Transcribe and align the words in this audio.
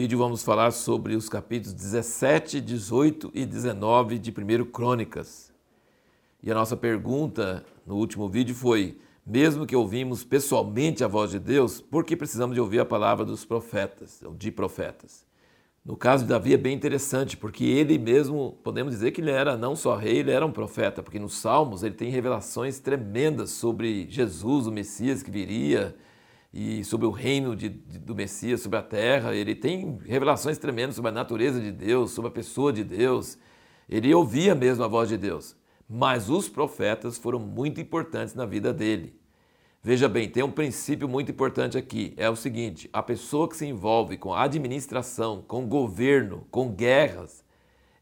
vídeo 0.00 0.16
vamos 0.16 0.42
falar 0.42 0.70
sobre 0.70 1.14
os 1.14 1.28
capítulos 1.28 1.74
17, 1.74 2.58
18 2.62 3.32
e 3.34 3.44
19 3.44 4.18
de 4.18 4.30
1 4.30 4.64
Crônicas. 4.70 5.52
E 6.42 6.50
a 6.50 6.54
nossa 6.54 6.74
pergunta 6.74 7.66
no 7.86 7.96
último 7.96 8.26
vídeo 8.26 8.54
foi: 8.54 8.96
mesmo 9.26 9.66
que 9.66 9.76
ouvimos 9.76 10.24
pessoalmente 10.24 11.04
a 11.04 11.06
voz 11.06 11.32
de 11.32 11.38
Deus, 11.38 11.82
por 11.82 12.02
que 12.02 12.16
precisamos 12.16 12.54
de 12.54 12.62
ouvir 12.62 12.80
a 12.80 12.84
palavra 12.86 13.26
dos 13.26 13.44
profetas, 13.44 14.22
ou 14.22 14.32
de 14.32 14.50
profetas? 14.50 15.26
No 15.84 15.98
caso 15.98 16.24
de 16.24 16.30
Davi 16.30 16.54
é 16.54 16.56
bem 16.56 16.74
interessante, 16.74 17.36
porque 17.36 17.64
ele 17.66 17.98
mesmo, 17.98 18.58
podemos 18.64 18.94
dizer 18.94 19.10
que 19.10 19.20
ele 19.20 19.30
era 19.30 19.54
não 19.54 19.76
só 19.76 19.96
rei, 19.96 20.20
ele 20.20 20.30
era 20.30 20.46
um 20.46 20.52
profeta, 20.52 21.02
porque 21.02 21.18
nos 21.18 21.34
Salmos 21.34 21.82
ele 21.82 21.94
tem 21.94 22.08
revelações 22.08 22.78
tremendas 22.78 23.50
sobre 23.50 24.06
Jesus, 24.08 24.66
o 24.66 24.72
Messias 24.72 25.22
que 25.22 25.30
viria, 25.30 25.94
e 26.52 26.82
sobre 26.84 27.06
o 27.06 27.10
reino 27.10 27.54
de, 27.54 27.68
de, 27.68 27.98
do 27.98 28.14
Messias, 28.14 28.60
sobre 28.60 28.78
a 28.78 28.82
terra. 28.82 29.34
Ele 29.34 29.54
tem 29.54 29.98
revelações 30.04 30.58
tremendas 30.58 30.96
sobre 30.96 31.10
a 31.10 31.14
natureza 31.14 31.60
de 31.60 31.70
Deus, 31.70 32.10
sobre 32.10 32.28
a 32.28 32.32
pessoa 32.32 32.72
de 32.72 32.82
Deus. 32.82 33.38
Ele 33.88 34.12
ouvia 34.14 34.54
mesmo 34.54 34.84
a 34.84 34.88
voz 34.88 35.08
de 35.08 35.16
Deus. 35.16 35.56
Mas 35.88 36.30
os 36.30 36.48
profetas 36.48 37.18
foram 37.18 37.38
muito 37.38 37.80
importantes 37.80 38.34
na 38.34 38.46
vida 38.46 38.72
dele. 38.72 39.18
Veja 39.82 40.08
bem, 40.08 40.28
tem 40.28 40.42
um 40.42 40.50
princípio 40.50 41.08
muito 41.08 41.30
importante 41.32 41.78
aqui. 41.78 42.12
É 42.16 42.28
o 42.28 42.36
seguinte: 42.36 42.88
a 42.92 43.02
pessoa 43.02 43.48
que 43.48 43.56
se 43.56 43.66
envolve 43.66 44.16
com 44.16 44.34
administração, 44.34 45.42
com 45.48 45.66
governo, 45.66 46.46
com 46.50 46.68
guerras, 46.70 47.42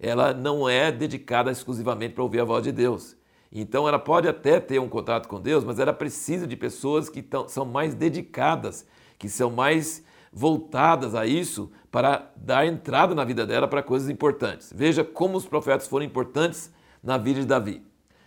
ela 0.01 0.34
não 0.34 0.69
é 0.69 0.91
dedicada 0.91 1.51
exclusivamente 1.51 2.15
para 2.15 2.25
ouvir 2.25 2.41
a 2.41 2.45
voz 2.45 2.65
de 2.65 2.73
Deus. 2.73 3.17
Então 3.50 3.88
ela 3.88 3.98
pode 3.98 4.28
até 4.28 4.60
ter 4.60 4.78
um 4.78 4.88
contato 4.88 5.28
com 5.28 5.41
Deus, 5.41 5.64
mas 5.64 5.78
ela 5.78 5.92
precisa 5.92 6.46
de 6.46 6.56
pessoas 6.56 7.08
que 7.08 7.22
tão, 7.22 7.48
são 7.48 7.64
mais 7.64 7.94
dedicadas, 7.94 8.86
que 9.18 9.28
são 9.28 9.50
mais 9.50 10.04
voltadas 10.32 11.14
a 11.14 11.27
isso 11.27 11.72
para 11.91 12.30
dar 12.36 12.66
entrada 12.66 13.14
na 13.14 13.24
vida 13.24 13.46
dela 13.46 13.66
para 13.66 13.82
coisas 13.82 14.10
importantes. 14.10 14.72
Veja 14.74 15.02
como 15.02 15.36
os 15.36 15.46
profetas 15.46 15.88
foram 15.88 16.04
importantes 16.04 16.70
na 17.02 17.16
vida 17.16 17.41
de 17.41 17.46
Davi. 17.46 17.82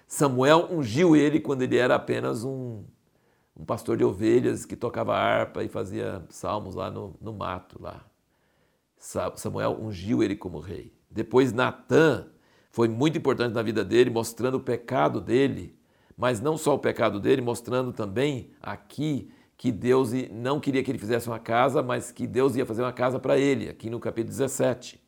Samuel 0.08 0.68
ungiu 0.72 1.16
ele 1.16 1.40
quando 1.40 1.62
ele 1.62 1.78
era 1.78 1.96
apenas 1.96 2.44
um, 2.44 2.84
um 3.56 3.64
pastor 3.64 3.96
de 3.96 4.04
ovelhas 4.04 4.66
que 4.66 4.76
tocava 4.76 5.16
harpa 5.16 5.64
e 5.64 5.70
fazia 5.70 6.26
salmos 6.30 6.76
lá 6.76 6.90
no, 6.90 7.16
no 7.22 7.32
mato. 7.32 7.82
lá. 7.82 8.04
Samuel 8.98 9.78
ungiu 9.80 10.22
ele 10.22 10.36
como 10.36 10.60
rei. 10.60 10.94
Depois 11.10 11.54
Natã 11.54 12.28
foi 12.72 12.88
muito 12.88 13.18
importante 13.18 13.54
na 13.54 13.62
vida 13.62 13.84
dele, 13.84 14.10
mostrando 14.10 14.56
o 14.56 14.60
pecado 14.60 15.20
dele, 15.20 15.78
mas 16.18 16.40
não 16.40 16.58
só 16.58 16.76
o 16.76 16.80
pecado 16.80 17.20
dele, 17.20 17.42
mostrando 17.42 17.92
também 17.92 18.52
aqui 18.62 19.30
que 19.58 19.72
Deus 19.72 20.12
não 20.32 20.60
queria 20.60 20.84
que 20.84 20.90
ele 20.90 20.98
fizesse 20.98 21.28
uma 21.28 21.38
casa, 21.38 21.84
mas 21.84 22.12
que 22.12 22.26
Deus 22.26 22.56
ia 22.56 22.66
fazer 22.66 22.82
uma 22.82 22.94
casa 22.94 23.20
para 23.20 23.38
ele, 23.38 23.70
aqui 23.70 23.90
no 23.90 24.00
capítulo 24.00 24.30
17. 24.30 25.00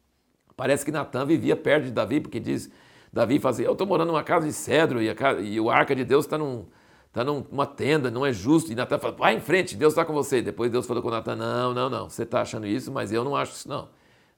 Parece 0.56 0.86
que 0.86 0.92
Natan 0.92 1.26
vivia 1.26 1.56
perto 1.56 1.86
de 1.86 1.92
Davi, 1.92 2.20
porque 2.20 2.40
diz, 2.40 2.70
Davi 3.12 3.40
fazia, 3.40 3.66
eu 3.66 3.72
estou 3.72 3.88
morando 3.88 4.10
numa 4.10 4.24
casa 4.24 4.46
de 4.46 4.54
cedro 4.54 5.02
e, 5.02 5.10
a, 5.10 5.16
e 5.42 5.60
o 5.60 5.70
arca 5.70 5.96
de 5.96 6.04
Deus 6.04 6.26
está 6.26 6.38
num, 6.38 6.66
tá 7.12 7.24
numa 7.24 7.66
tenda, 7.66 8.12
não 8.12 8.26
é 8.26 8.34
justo. 8.34 8.72
E 8.72 8.76
Natan 8.76 9.00
fala, 9.00 9.16
vai 9.16 9.36
em 9.36 9.40
frente, 9.40 9.76
Deus 9.76 9.94
está 9.94 10.06
com 10.06 10.14
você. 10.14 10.42
Depois 10.42 10.70
Deus 10.70 10.86
falou 10.86 11.02
com 11.02 11.10
Natan, 11.10 11.36
não, 11.36 11.74
não, 11.74 11.90
não, 11.90 12.10
você 12.10 12.24
está 12.24 12.42
achando 12.42 12.68
isso, 12.68 12.92
mas 12.92 13.12
eu 13.12 13.24
não 13.24 13.36
acho 13.36 13.54
isso 13.54 13.70
não. 13.70 13.90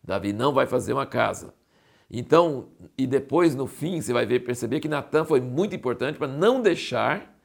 Davi 0.04 0.32
não 0.32 0.54
vai 0.54 0.66
fazer 0.66 0.94
uma 0.94 1.06
casa. 1.06 1.54
Então, 2.10 2.68
e 2.98 3.08
depois 3.08 3.56
no 3.56 3.68
fim 3.68 4.00
você 4.00 4.14
vai 4.14 4.26
ver, 4.26 4.42
perceber 4.42 4.80
que 4.80 4.88
Natan 4.88 5.26
foi 5.26 5.42
muito 5.42 5.76
importante 5.76 6.18
para 6.18 6.28
não 6.28 6.62
deixar 6.62 7.36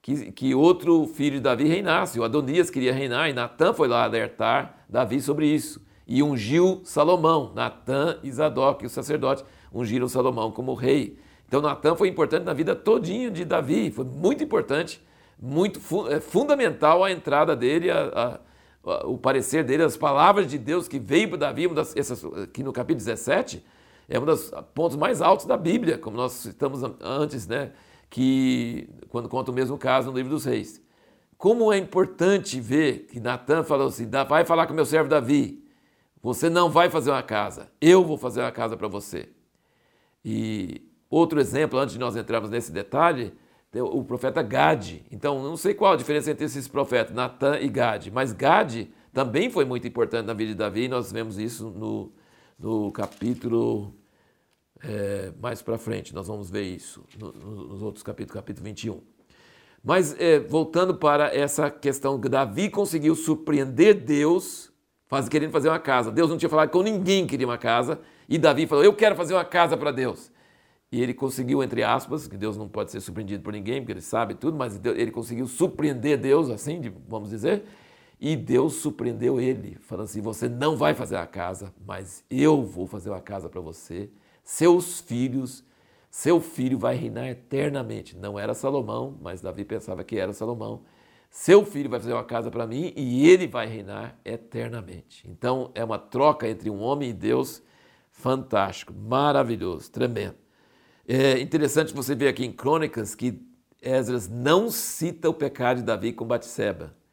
que, 0.00 0.32
que 0.32 0.54
outro 0.54 1.06
filho 1.06 1.36
de 1.36 1.40
Davi 1.40 1.64
reinasse. 1.64 2.20
O 2.20 2.24
Adonias 2.24 2.70
queria 2.70 2.92
reinar 2.92 3.28
e 3.28 3.32
Natan 3.32 3.72
foi 3.72 3.88
lá 3.88 4.04
alertar 4.04 4.84
Davi 4.88 5.20
sobre 5.20 5.46
isso. 5.46 5.84
E 6.06 6.22
ungiu 6.22 6.82
Salomão, 6.84 7.52
Natan 7.54 8.18
e 8.22 8.30
Zadok, 8.30 8.84
o 8.84 8.90
sacerdote, 8.90 9.42
ungiram 9.72 10.06
Salomão 10.06 10.52
como 10.52 10.74
rei. 10.74 11.18
Então 11.48 11.60
Natan 11.62 11.96
foi 11.96 12.08
importante 12.08 12.44
na 12.44 12.52
vida 12.52 12.76
todinha 12.76 13.30
de 13.30 13.44
Davi, 13.44 13.90
foi 13.90 14.04
muito 14.04 14.44
importante, 14.44 15.02
muito 15.40 15.80
é 16.08 16.20
fundamental 16.20 17.02
a 17.02 17.10
entrada 17.10 17.56
dele, 17.56 17.90
a, 17.90 18.40
a, 18.84 19.06
o 19.06 19.16
parecer 19.16 19.64
dele, 19.64 19.82
as 19.82 19.96
palavras 19.96 20.46
de 20.46 20.58
Deus 20.58 20.86
que 20.86 20.98
veio 20.98 21.28
para 21.30 21.38
Davi, 21.38 21.68
essas, 21.96 22.24
aqui 22.24 22.62
no 22.62 22.72
capítulo 22.72 22.98
17, 22.98 23.64
é 24.08 24.18
um 24.18 24.24
dos 24.24 24.50
pontos 24.74 24.96
mais 24.96 25.22
altos 25.22 25.46
da 25.46 25.56
Bíblia, 25.56 25.98
como 25.98 26.16
nós 26.16 26.32
citamos 26.32 26.80
antes, 27.00 27.46
né? 27.46 27.72
que 28.14 28.88
quando 29.08 29.28
conta 29.28 29.50
o 29.50 29.54
mesmo 29.54 29.76
caso 29.76 30.08
no 30.08 30.16
livro 30.16 30.30
dos 30.30 30.44
reis. 30.44 30.80
Como 31.36 31.72
é 31.72 31.78
importante 31.78 32.60
ver 32.60 33.08
que 33.10 33.18
Natan 33.18 33.64
falou 33.64 33.88
assim: 33.88 34.08
vai 34.28 34.44
falar 34.44 34.68
com 34.68 34.72
meu 34.72 34.86
servo 34.86 35.08
Davi, 35.08 35.64
você 36.22 36.48
não 36.48 36.70
vai 36.70 36.88
fazer 36.88 37.10
uma 37.10 37.24
casa, 37.24 37.72
eu 37.80 38.04
vou 38.04 38.16
fazer 38.16 38.40
uma 38.40 38.52
casa 38.52 38.76
para 38.76 38.86
você. 38.86 39.28
E 40.24 40.88
outro 41.10 41.40
exemplo, 41.40 41.76
antes 41.76 41.94
de 41.94 41.98
nós 41.98 42.14
entrarmos 42.14 42.50
nesse 42.50 42.70
detalhe, 42.70 43.32
o 43.74 44.04
profeta 44.04 44.42
Gade. 44.42 45.04
Então, 45.10 45.42
não 45.42 45.56
sei 45.56 45.74
qual 45.74 45.94
a 45.94 45.96
diferença 45.96 46.30
entre 46.30 46.44
esses 46.44 46.68
profetas, 46.68 47.12
Natan 47.12 47.58
e 47.58 47.68
Gade, 47.68 48.12
mas 48.12 48.32
Gade 48.32 48.92
também 49.12 49.50
foi 49.50 49.64
muito 49.64 49.88
importante 49.88 50.26
na 50.26 50.34
vida 50.34 50.52
de 50.52 50.56
Davi, 50.56 50.84
e 50.84 50.88
nós 50.88 51.10
vemos 51.10 51.36
isso 51.36 51.70
no, 51.70 52.12
no 52.58 52.90
capítulo 52.92 53.94
é, 54.82 55.32
mais 55.40 55.62
para 55.62 55.78
frente, 55.78 56.14
nós 56.14 56.26
vamos 56.26 56.50
ver 56.50 56.62
isso 56.62 57.04
no, 57.18 57.32
nos 57.32 57.82
outros 57.82 58.02
capítulos, 58.02 58.34
capítulo 58.34 58.64
21. 58.64 59.00
Mas 59.82 60.18
é, 60.18 60.38
voltando 60.38 60.94
para 60.94 61.34
essa 61.34 61.70
questão 61.70 62.20
que 62.20 62.28
Davi 62.28 62.70
conseguiu 62.70 63.14
surpreender 63.14 63.94
Deus, 63.94 64.72
faz, 65.06 65.28
querendo 65.28 65.50
fazer 65.50 65.68
uma 65.68 65.78
casa. 65.78 66.10
Deus 66.10 66.30
não 66.30 66.38
tinha 66.38 66.48
falado 66.48 66.70
com 66.70 66.82
ninguém 66.82 67.24
que 67.24 67.30
queria 67.30 67.46
uma 67.46 67.58
casa, 67.58 68.00
e 68.28 68.38
Davi 68.38 68.66
falou: 68.66 68.84
Eu 68.84 68.94
quero 68.94 69.14
fazer 69.14 69.34
uma 69.34 69.44
casa 69.44 69.76
para 69.76 69.90
Deus. 69.90 70.32
E 70.90 71.02
ele 71.02 71.12
conseguiu, 71.12 71.62
entre 71.62 71.82
aspas, 71.82 72.28
que 72.28 72.36
Deus 72.36 72.56
não 72.56 72.68
pode 72.68 72.92
ser 72.92 73.00
surpreendido 73.00 73.42
por 73.42 73.52
ninguém, 73.52 73.80
porque 73.80 73.92
ele 73.92 74.00
sabe 74.00 74.34
tudo, 74.34 74.56
mas 74.56 74.80
ele 74.84 75.10
conseguiu 75.10 75.46
surpreender 75.46 76.16
Deus, 76.16 76.48
assim, 76.50 76.80
vamos 77.08 77.30
dizer, 77.30 77.64
e 78.26 78.36
Deus 78.36 78.76
surpreendeu 78.76 79.38
ele, 79.38 79.76
falando 79.82 80.06
assim: 80.06 80.22
Você 80.22 80.48
não 80.48 80.78
vai 80.78 80.94
fazer 80.94 81.16
a 81.16 81.26
casa, 81.26 81.74
mas 81.86 82.24
eu 82.30 82.64
vou 82.64 82.86
fazer 82.86 83.10
uma 83.10 83.20
casa 83.20 83.50
para 83.50 83.60
você. 83.60 84.08
Seus 84.42 84.98
filhos, 84.98 85.62
seu 86.10 86.40
filho 86.40 86.78
vai 86.78 86.96
reinar 86.96 87.28
eternamente. 87.28 88.16
Não 88.16 88.38
era 88.38 88.54
Salomão, 88.54 89.18
mas 89.20 89.42
Davi 89.42 89.62
pensava 89.62 90.02
que 90.02 90.16
era 90.16 90.32
Salomão. 90.32 90.84
Seu 91.28 91.66
filho 91.66 91.90
vai 91.90 92.00
fazer 92.00 92.14
uma 92.14 92.24
casa 92.24 92.50
para 92.50 92.66
mim 92.66 92.94
e 92.96 93.28
ele 93.28 93.46
vai 93.46 93.66
reinar 93.66 94.18
eternamente. 94.24 95.28
Então 95.28 95.70
é 95.74 95.84
uma 95.84 95.98
troca 95.98 96.48
entre 96.48 96.70
um 96.70 96.80
homem 96.80 97.10
e 97.10 97.12
Deus 97.12 97.62
fantástico, 98.10 98.94
maravilhoso, 98.94 99.90
tremendo. 99.90 100.36
É 101.06 101.38
interessante 101.40 101.92
você 101.92 102.14
ver 102.14 102.28
aqui 102.28 102.46
em 102.46 102.52
Crônicas 102.52 103.14
que 103.14 103.38
Esdras 103.82 104.30
não 104.30 104.70
cita 104.70 105.28
o 105.28 105.34
pecado 105.34 105.80
de 105.80 105.82
Davi 105.82 106.10
com 106.14 106.24
Batseba. 106.24 107.03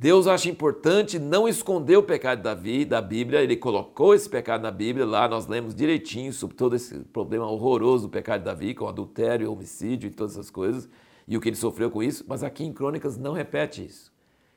Deus 0.00 0.28
acha 0.28 0.48
importante 0.48 1.18
não 1.18 1.48
esconder 1.48 1.96
o 1.96 2.04
pecado 2.04 2.38
de 2.38 2.44
Davi 2.44 2.84
da 2.84 3.02
Bíblia, 3.02 3.42
ele 3.42 3.56
colocou 3.56 4.14
esse 4.14 4.30
pecado 4.30 4.62
na 4.62 4.70
Bíblia, 4.70 5.04
lá 5.04 5.26
nós 5.26 5.48
lemos 5.48 5.74
direitinho 5.74 6.32
sobre 6.32 6.54
todo 6.54 6.76
esse 6.76 7.00
problema 7.00 7.50
horroroso 7.50 8.06
do 8.06 8.08
pecado 8.08 8.42
de 8.42 8.44
Davi, 8.44 8.74
com 8.76 8.86
adultério, 8.86 9.50
homicídio 9.50 10.06
e 10.06 10.12
todas 10.12 10.34
essas 10.34 10.50
coisas, 10.50 10.88
e 11.26 11.36
o 11.36 11.40
que 11.40 11.48
ele 11.48 11.56
sofreu 11.56 11.90
com 11.90 12.00
isso, 12.00 12.24
mas 12.28 12.44
aqui 12.44 12.62
em 12.62 12.72
Crônicas 12.72 13.18
não 13.18 13.32
repete 13.32 13.84
isso. 13.84 14.12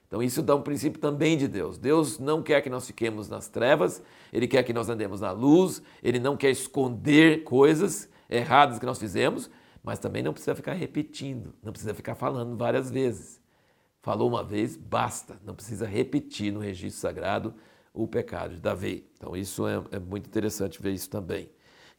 Então 0.08 0.22
isso 0.22 0.44
dá 0.44 0.56
um 0.56 0.62
princípio 0.62 1.02
também 1.02 1.36
de 1.36 1.48
Deus. 1.48 1.76
Deus 1.80 2.20
não 2.20 2.44
quer 2.44 2.62
que 2.62 2.70
nós 2.70 2.86
fiquemos 2.86 3.28
nas 3.28 3.48
trevas, 3.48 4.00
Ele 4.32 4.48
quer 4.48 4.62
que 4.62 4.72
nós 4.72 4.90
andemos 4.90 5.22
na 5.22 5.32
luz, 5.32 5.82
Ele 6.04 6.20
não 6.20 6.38
quer 6.38 6.52
esconder 6.52 7.44
coisas 7.44 8.08
erradas 8.30 8.78
que 8.78 8.86
nós 8.86 9.00
fizemos, 9.00 9.50
mas 9.84 9.98
também 9.98 10.22
não 10.22 10.34
precisa 10.34 10.54
ficar 10.54 10.74
repetindo, 10.74 11.56
não 11.64 11.72
precisa 11.72 11.96
ficar 11.96 12.14
falando 12.14 12.56
várias 12.56 12.92
vezes. 12.92 13.41
Falou 14.02 14.28
uma 14.28 14.44
vez, 14.44 14.76
basta, 14.76 15.38
não 15.46 15.54
precisa 15.54 15.86
repetir 15.86 16.52
no 16.52 16.60
registro 16.60 17.00
sagrado 17.00 17.54
o 17.94 18.08
pecado 18.08 18.56
de 18.56 18.62
Davi. 18.62 19.06
Então, 19.16 19.36
isso 19.36 19.68
é, 19.68 19.84
é 19.92 20.00
muito 20.00 20.28
interessante 20.28 20.82
ver 20.82 20.92
isso 20.92 21.10
também. 21.10 21.50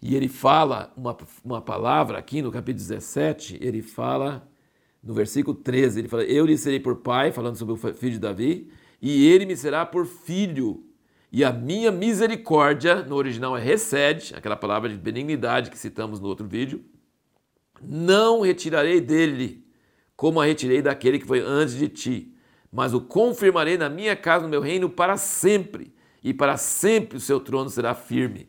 E 0.01 0.17
ele 0.17 0.27
fala 0.27 0.93
uma, 0.97 1.17
uma 1.45 1.63
palavra 1.63 2.19
aqui 2.19 2.43
no 2.43 2.51
capítulo 2.51 2.85
17, 2.85 3.59
ele 3.61 3.83
fala 3.83 4.49
no 5.01 5.15
versículo 5.15 5.57
13, 5.57 6.01
ele 6.01 6.09
fala: 6.09 6.25
Eu 6.25 6.45
lhe 6.45 6.59
serei 6.59 6.81
por 6.81 6.97
pai, 6.97 7.31
falando 7.31 7.57
sobre 7.57 7.75
o 7.75 7.77
filho 7.77 8.13
de 8.13 8.19
Davi, 8.19 8.73
e 9.01 9.29
ele 9.29 9.47
me 9.47 9.57
será 9.57 9.87
por 9.87 10.05
filho. 10.05 10.85
E 11.31 11.45
a 11.45 11.53
minha 11.53 11.91
misericórdia, 11.91 13.03
no 13.03 13.15
original 13.15 13.57
é 13.57 13.63
recede, 13.63 14.35
aquela 14.35 14.57
palavra 14.57 14.89
de 14.89 14.97
benignidade 14.97 15.71
que 15.71 15.79
citamos 15.79 16.19
no 16.21 16.29
outro 16.29 16.47
vídeo, 16.47 16.85
não 17.81 18.43
retirarei 18.43 19.01
dele 19.01 19.65
como 20.23 20.41
a 20.41 20.45
retirei 20.45 20.81
daquele 20.81 21.19
que 21.19 21.27
foi 21.27 21.41
antes 21.41 21.75
de 21.75 21.89
ti, 21.89 22.33
mas 22.71 22.95
o 22.95 23.01
confirmarei 23.01 23.77
na 23.77 23.89
minha 23.89 24.15
casa, 24.15 24.45
no 24.45 24.49
meu 24.49 24.61
reino, 24.61 24.89
para 24.89 25.17
sempre, 25.17 25.93
e 26.23 26.33
para 26.33 26.57
sempre 26.57 27.17
o 27.17 27.21
seu 27.21 27.41
trono 27.41 27.69
será 27.69 27.93
firme. 27.93 28.49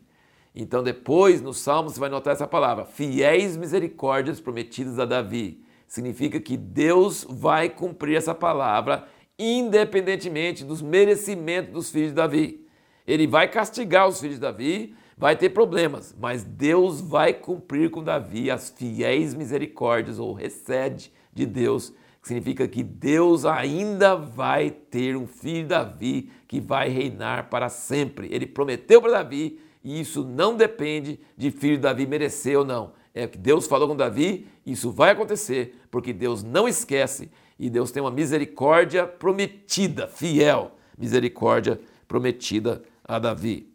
Então, 0.54 0.84
depois, 0.84 1.40
no 1.42 1.52
Salmo, 1.52 1.90
você 1.90 1.98
vai 1.98 2.08
notar 2.08 2.32
essa 2.32 2.46
palavra: 2.46 2.84
fiéis 2.84 3.56
misericórdias 3.56 4.38
prometidas 4.38 5.00
a 5.00 5.04
Davi. 5.04 5.64
Significa 5.88 6.38
que 6.38 6.56
Deus 6.56 7.26
vai 7.28 7.68
cumprir 7.68 8.18
essa 8.18 8.36
palavra, 8.36 9.08
independentemente 9.36 10.64
dos 10.64 10.80
merecimentos 10.80 11.72
dos 11.72 11.90
filhos 11.90 12.10
de 12.10 12.14
Davi. 12.14 12.64
Ele 13.04 13.26
vai 13.26 13.48
castigar 13.48 14.06
os 14.06 14.20
filhos 14.20 14.36
de 14.36 14.42
Davi, 14.42 14.94
vai 15.18 15.34
ter 15.34 15.50
problemas, 15.50 16.14
mas 16.16 16.44
Deus 16.44 17.00
vai 17.00 17.34
cumprir 17.34 17.90
com 17.90 18.00
Davi 18.00 18.48
as 18.48 18.70
fiéis 18.70 19.34
misericórdias 19.34 20.20
ou 20.20 20.34
recede 20.34 21.10
de 21.34 21.44
Deus, 21.44 21.92
que 22.22 22.28
significa 22.28 22.66
que 22.66 22.82
Deus 22.82 23.44
ainda 23.44 24.14
vai 24.16 24.70
ter 24.70 25.16
um 25.16 25.26
filho 25.26 25.68
Davi 25.68 26.30
que 26.48 26.60
vai 26.60 26.88
reinar 26.88 27.50
para 27.50 27.68
sempre. 27.68 28.28
Ele 28.32 28.46
prometeu 28.46 29.02
para 29.02 29.12
Davi 29.12 29.60
e 29.82 30.00
isso 30.00 30.24
não 30.24 30.56
depende 30.56 31.20
de 31.36 31.50
filho 31.50 31.78
Davi 31.78 32.06
merecer 32.06 32.58
ou 32.58 32.64
não. 32.64 32.92
É 33.12 33.26
que 33.26 33.36
Deus 33.36 33.66
falou 33.66 33.86
com 33.86 33.94
Davi, 33.94 34.48
isso 34.64 34.90
vai 34.90 35.10
acontecer, 35.10 35.78
porque 35.90 36.12
Deus 36.12 36.42
não 36.42 36.66
esquece 36.66 37.30
e 37.58 37.68
Deus 37.68 37.90
tem 37.90 38.02
uma 38.02 38.10
misericórdia 38.10 39.06
prometida, 39.06 40.08
fiel, 40.08 40.72
misericórdia 40.96 41.80
prometida 42.08 42.82
a 43.04 43.18
Davi. 43.18 43.72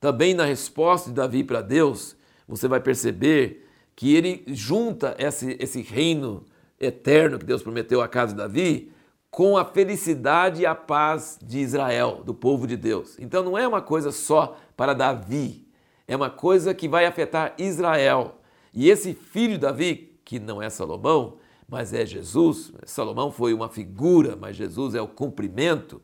Também 0.00 0.34
na 0.34 0.44
resposta 0.44 1.10
de 1.10 1.16
Davi 1.16 1.44
para 1.44 1.60
Deus, 1.60 2.16
você 2.46 2.66
vai 2.66 2.80
perceber 2.80 3.66
que 3.94 4.14
ele 4.14 4.44
junta 4.46 5.14
esse, 5.18 5.56
esse 5.60 5.82
reino 5.82 6.44
eterno 6.80 7.38
que 7.38 7.44
Deus 7.44 7.62
prometeu 7.62 8.00
à 8.00 8.08
casa 8.08 8.32
de 8.32 8.38
Davi 8.38 8.92
com 9.30 9.56
a 9.56 9.64
felicidade 9.64 10.62
e 10.62 10.66
a 10.66 10.74
paz 10.74 11.38
de 11.42 11.58
Israel, 11.58 12.22
do 12.24 12.34
povo 12.34 12.66
de 12.66 12.76
Deus. 12.76 13.18
Então 13.18 13.42
não 13.42 13.58
é 13.58 13.66
uma 13.68 13.82
coisa 13.82 14.10
só 14.10 14.56
para 14.76 14.94
Davi, 14.94 15.68
é 16.06 16.16
uma 16.16 16.30
coisa 16.30 16.74
que 16.74 16.88
vai 16.88 17.04
afetar 17.04 17.54
Israel. 17.58 18.40
E 18.72 18.88
esse 18.88 19.12
filho 19.14 19.54
de 19.54 19.58
Davi, 19.58 20.18
que 20.24 20.38
não 20.38 20.62
é 20.62 20.70
Salomão, 20.70 21.38
mas 21.68 21.92
é 21.92 22.06
Jesus, 22.06 22.72
Salomão 22.86 23.30
foi 23.30 23.52
uma 23.52 23.68
figura, 23.68 24.34
mas 24.34 24.56
Jesus 24.56 24.94
é 24.94 25.02
o 25.02 25.08
cumprimento, 25.08 26.00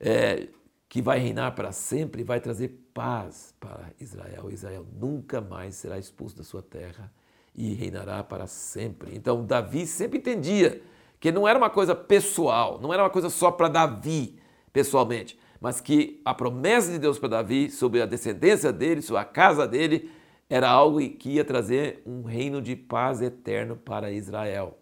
é, 0.00 0.48
que 0.88 1.00
vai 1.00 1.18
reinar 1.18 1.54
para 1.54 1.70
sempre 1.70 2.22
e 2.22 2.24
vai 2.24 2.40
trazer 2.40 2.88
paz 2.92 3.54
para 3.60 3.92
Israel. 4.00 4.50
Israel 4.50 4.86
nunca 4.92 5.40
mais 5.40 5.76
será 5.76 5.98
expulso 5.98 6.36
da 6.36 6.42
sua 6.42 6.62
terra 6.62 7.12
e 7.58 7.74
reinará 7.74 8.22
para 8.22 8.46
sempre. 8.46 9.10
Então, 9.16 9.44
Davi 9.44 9.84
sempre 9.84 10.18
entendia 10.18 10.80
que 11.18 11.32
não 11.32 11.46
era 11.46 11.58
uma 11.58 11.68
coisa 11.68 11.92
pessoal, 11.92 12.78
não 12.80 12.94
era 12.94 13.02
uma 13.02 13.10
coisa 13.10 13.28
só 13.28 13.50
para 13.50 13.66
Davi 13.66 14.38
pessoalmente, 14.72 15.36
mas 15.60 15.80
que 15.80 16.22
a 16.24 16.32
promessa 16.32 16.92
de 16.92 17.00
Deus 17.00 17.18
para 17.18 17.30
Davi 17.30 17.68
sobre 17.68 18.00
a 18.00 18.06
descendência 18.06 18.72
dele, 18.72 19.02
sobre 19.02 19.22
a 19.22 19.24
casa 19.24 19.66
dele, 19.66 20.08
era 20.48 20.70
algo 20.70 21.00
que 21.00 21.30
ia 21.30 21.44
trazer 21.44 22.00
um 22.06 22.22
reino 22.22 22.62
de 22.62 22.76
paz 22.76 23.20
eterno 23.20 23.74
para 23.74 24.12
Israel. 24.12 24.78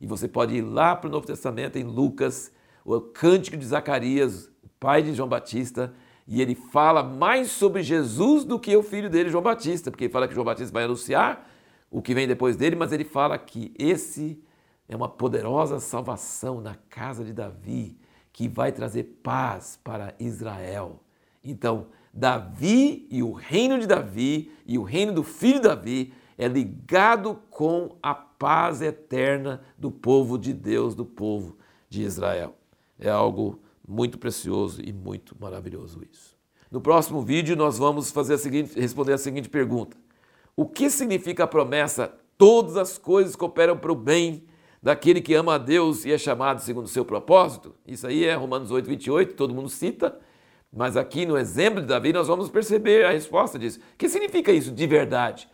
E 0.00 0.06
você 0.06 0.26
pode 0.26 0.56
ir 0.56 0.62
lá 0.62 0.96
para 0.96 1.08
o 1.08 1.12
Novo 1.12 1.26
Testamento, 1.26 1.76
em 1.76 1.84
Lucas, 1.84 2.50
o 2.86 2.98
cântico 3.02 3.58
de 3.58 3.66
Zacarias, 3.66 4.50
pai 4.80 5.02
de 5.02 5.12
João 5.12 5.28
Batista, 5.28 5.92
e 6.26 6.40
ele 6.40 6.54
fala 6.54 7.02
mais 7.02 7.50
sobre 7.50 7.82
Jesus 7.82 8.44
do 8.44 8.58
que 8.58 8.74
o 8.74 8.82
filho 8.82 9.10
dele, 9.10 9.28
João 9.28 9.44
Batista, 9.44 9.90
porque 9.90 10.04
ele 10.04 10.12
fala 10.12 10.26
que 10.26 10.34
João 10.34 10.46
Batista 10.46 10.72
vai 10.72 10.84
anunciar 10.84 11.50
o 11.94 12.02
que 12.02 12.12
vem 12.12 12.26
depois 12.26 12.56
dele, 12.56 12.74
mas 12.74 12.90
ele 12.90 13.04
fala 13.04 13.38
que 13.38 13.72
esse 13.78 14.42
é 14.88 14.96
uma 14.96 15.08
poderosa 15.08 15.78
salvação 15.78 16.60
na 16.60 16.74
casa 16.74 17.24
de 17.24 17.32
Davi, 17.32 17.96
que 18.32 18.48
vai 18.48 18.72
trazer 18.72 19.20
paz 19.22 19.78
para 19.84 20.12
Israel. 20.18 21.00
Então, 21.44 21.86
Davi 22.12 23.06
e 23.12 23.22
o 23.22 23.30
reino 23.30 23.78
de 23.78 23.86
Davi 23.86 24.50
e 24.66 24.76
o 24.76 24.82
reino 24.82 25.12
do 25.12 25.22
filho 25.22 25.60
de 25.60 25.68
Davi 25.68 26.12
é 26.36 26.48
ligado 26.48 27.38
com 27.48 27.96
a 28.02 28.12
paz 28.12 28.82
eterna 28.82 29.62
do 29.78 29.88
povo 29.88 30.36
de 30.36 30.52
Deus, 30.52 30.96
do 30.96 31.04
povo 31.04 31.56
de 31.88 32.02
Israel. 32.02 32.56
É 32.98 33.08
algo 33.08 33.60
muito 33.86 34.18
precioso 34.18 34.82
e 34.84 34.92
muito 34.92 35.36
maravilhoso 35.38 36.02
isso. 36.10 36.36
No 36.72 36.80
próximo 36.80 37.22
vídeo 37.22 37.54
nós 37.54 37.78
vamos 37.78 38.10
fazer 38.10 38.34
a 38.34 38.38
seguinte, 38.38 38.76
responder 38.80 39.12
a 39.12 39.18
seguinte 39.18 39.48
pergunta: 39.48 39.96
O 40.56 40.66
que 40.66 40.88
significa 40.88 41.44
a 41.44 41.48
promessa 41.48 42.14
todas 42.38 42.76
as 42.76 42.96
coisas 42.96 43.34
cooperam 43.34 43.76
para 43.76 43.90
o 43.90 43.96
bem 43.96 44.44
daquele 44.80 45.20
que 45.20 45.34
ama 45.34 45.54
a 45.54 45.58
Deus 45.58 46.04
e 46.04 46.12
é 46.12 46.18
chamado 46.18 46.60
segundo 46.60 46.84
o 46.84 46.88
seu 46.88 47.04
propósito? 47.04 47.74
Isso 47.84 48.06
aí 48.06 48.24
é 48.24 48.34
Romanos 48.34 48.70
8, 48.70 48.86
28, 48.86 49.34
todo 49.34 49.54
mundo 49.54 49.68
cita, 49.68 50.16
mas 50.72 50.96
aqui 50.96 51.26
no 51.26 51.36
exemplo 51.36 51.80
de 51.80 51.88
Davi 51.88 52.12
nós 52.12 52.28
vamos 52.28 52.48
perceber 52.48 53.04
a 53.04 53.10
resposta 53.10 53.58
disso. 53.58 53.80
O 53.94 53.96
que 53.98 54.08
significa 54.08 54.52
isso 54.52 54.70
de 54.70 54.86
verdade? 54.86 55.48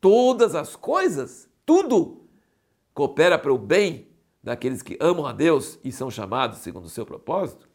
Todas 0.00 0.54
as 0.54 0.76
coisas, 0.76 1.48
tudo, 1.66 2.24
coopera 2.92 3.36
para 3.38 3.52
o 3.52 3.58
bem 3.58 4.06
daqueles 4.40 4.82
que 4.82 4.96
amam 5.00 5.26
a 5.26 5.32
Deus 5.32 5.80
e 5.82 5.90
são 5.90 6.10
chamados 6.10 6.58
segundo 6.58 6.84
o 6.84 6.90
seu 6.90 7.04
propósito? 7.04 7.68